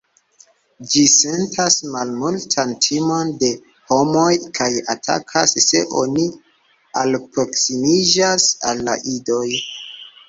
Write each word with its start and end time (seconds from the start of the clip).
Ĝi 0.91 1.01
sentas 1.15 1.75
malmultan 1.95 2.71
timon 2.85 3.33
de 3.43 3.51
homoj, 3.91 4.31
kaj 4.61 4.69
atakas 4.95 5.55
se 5.67 5.85
oni 6.05 6.27
alproksimiĝas 7.03 8.51
al 8.73 8.87
la 8.91 8.99
idoj. 9.19 9.47